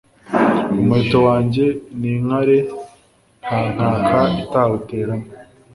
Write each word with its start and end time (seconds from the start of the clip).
Umuheto 0.81 1.17
wanjye 1.27 1.65
ni 1.99 2.09
inkare 2.15 2.57
nta 3.41 3.59
nkaka 3.75 4.19
itawuteramo 4.43 5.27